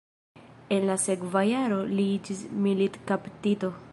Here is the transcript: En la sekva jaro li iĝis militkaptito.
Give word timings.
En 0.77 0.87
la 0.89 0.95
sekva 1.03 1.43
jaro 1.49 1.77
li 1.93 2.09
iĝis 2.17 2.43
militkaptito. 2.67 3.75